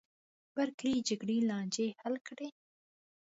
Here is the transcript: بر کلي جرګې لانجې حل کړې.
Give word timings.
بر 0.55 0.69
کلي 0.79 0.97
جرګې 1.07 1.37
لانجې 1.49 1.87
حل 2.01 2.15
کړې. 2.27 2.49